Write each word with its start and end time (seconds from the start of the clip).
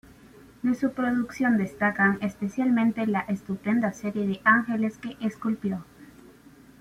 De 0.63 0.73
su 0.73 0.93
producción 0.93 1.57
destacan 1.59 2.17
especialmente 2.23 3.05
la 3.05 3.19
estupenda 3.19 3.93
serie 3.93 4.25
de 4.25 4.41
ángeles 4.43 4.97
que 4.97 5.15
esculpió. 5.23 5.85